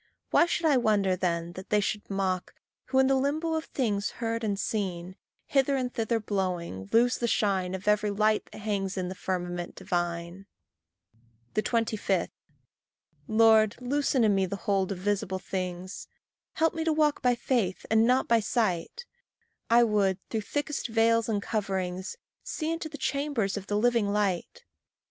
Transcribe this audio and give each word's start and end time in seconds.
Why 0.31 0.47
should 0.47 0.65
I 0.65 0.77
wonder 0.77 1.15
then 1.15 1.51
that 1.53 1.69
they 1.69 1.79
should 1.79 2.09
mock, 2.09 2.55
Who, 2.85 2.97
in 2.97 3.05
the 3.05 3.13
limbo 3.13 3.53
of 3.53 3.65
things 3.65 4.09
heard 4.17 4.43
and 4.43 4.59
seen, 4.59 5.15
Hither 5.45 5.75
and 5.75 5.93
thither 5.93 6.19
blowing, 6.19 6.89
lose 6.91 7.19
the 7.19 7.27
shine 7.27 7.75
Of 7.75 7.87
every 7.87 8.09
light 8.09 8.45
that 8.45 8.57
hangs 8.61 8.97
in 8.97 9.09
the 9.09 9.13
firmament 9.13 9.75
divine. 9.75 10.47
25. 11.53 12.29
Lord, 13.27 13.75
loosen 13.79 14.23
in 14.23 14.33
me 14.33 14.47
the 14.47 14.55
hold 14.65 14.91
of 14.91 14.97
visible 14.97 15.37
things; 15.37 16.07
Help 16.53 16.73
me 16.73 16.83
to 16.83 16.91
walk 16.93 17.21
by 17.21 17.35
faith 17.35 17.85
and 17.91 18.07
not 18.07 18.27
by 18.27 18.39
sight; 18.39 19.05
I 19.69 19.83
would, 19.83 20.17
through 20.31 20.41
thickest 20.41 20.87
veils 20.87 21.29
and 21.29 21.43
coverings, 21.43 22.17
See 22.43 22.71
into 22.71 22.89
the 22.89 22.97
chambers 22.97 23.55
of 23.55 23.67
the 23.67 23.77
living 23.77 24.07
light. 24.11 24.63